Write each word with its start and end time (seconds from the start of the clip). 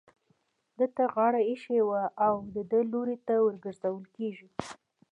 ده 0.77 0.85
ته 0.95 1.03
غاړه 1.13 1.41
ايښې 1.49 1.79
او 2.25 2.35
د 2.55 2.57
ده 2.71 2.79
لوري 2.91 3.17
ته 3.27 3.33
ورگرځول 3.45 4.05
كېږي. 4.15 4.47